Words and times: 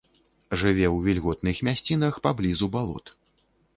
Жыве 0.61 0.87
ў 0.95 0.97
вільготных 1.07 1.61
мясцінах, 1.67 2.13
паблізу 2.25 2.65
балот. 2.77 3.05